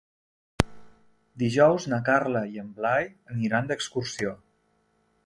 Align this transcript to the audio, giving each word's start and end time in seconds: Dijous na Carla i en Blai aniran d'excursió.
Dijous 1.43 1.85
na 1.93 1.99
Carla 2.09 2.43
i 2.55 2.63
en 2.63 2.71
Blai 2.79 3.07
aniran 3.37 3.73
d'excursió. 3.73 4.35